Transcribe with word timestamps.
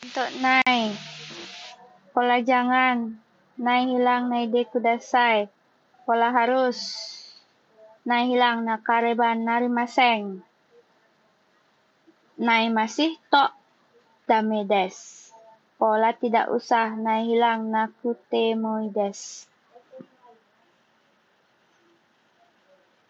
Untuk 0.00 0.32
nai 0.40 0.96
pola 2.16 2.40
jangan. 2.40 3.20
Nai 3.60 3.84
hilang 3.92 4.32
naide 4.32 4.64
kudasai 4.72 5.44
pola 6.08 6.32
harus. 6.32 6.80
Nai 8.08 8.24
hilang 8.32 8.64
na 8.64 8.80
kareban 8.80 9.44
nari 9.44 9.68
narimaseng 9.68 10.40
nai 12.40 12.72
masih 12.72 13.12
tok 13.28 13.52
dame 14.24 14.64
des. 14.64 14.96
pola 15.76 16.16
tidak 16.16 16.48
usah. 16.48 16.96
Nai 16.96 17.28
hilang 17.28 17.68
nakutemoidesu 17.68 19.44